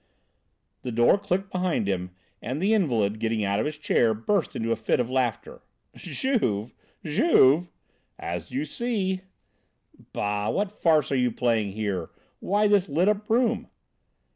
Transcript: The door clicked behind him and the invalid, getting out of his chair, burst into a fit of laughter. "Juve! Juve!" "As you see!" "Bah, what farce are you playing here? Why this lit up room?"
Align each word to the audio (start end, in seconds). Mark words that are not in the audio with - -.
The 0.81 0.91
door 0.91 1.19
clicked 1.19 1.51
behind 1.51 1.87
him 1.87 2.09
and 2.41 2.59
the 2.59 2.73
invalid, 2.73 3.19
getting 3.19 3.43
out 3.45 3.59
of 3.59 3.67
his 3.67 3.77
chair, 3.77 4.15
burst 4.15 4.55
into 4.55 4.71
a 4.71 4.75
fit 4.75 4.99
of 4.99 5.11
laughter. 5.11 5.61
"Juve! 5.95 6.73
Juve!" 7.05 7.69
"As 8.17 8.49
you 8.49 8.65
see!" 8.65 9.21
"Bah, 10.11 10.49
what 10.49 10.71
farce 10.71 11.11
are 11.11 11.15
you 11.15 11.31
playing 11.31 11.73
here? 11.73 12.09
Why 12.39 12.67
this 12.67 12.89
lit 12.89 13.07
up 13.09 13.29
room?" 13.29 13.67